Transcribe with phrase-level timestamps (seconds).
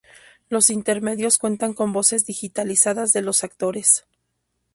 [0.49, 4.07] Los intermedios cuentan con voces digitalizadas de los actores.